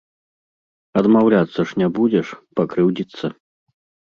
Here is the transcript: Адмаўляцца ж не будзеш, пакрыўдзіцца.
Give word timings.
Адмаўляцца 1.01 1.59
ж 1.73 1.83
не 1.83 1.91
будзеш, 1.99 2.33
пакрыўдзіцца. 2.61 3.25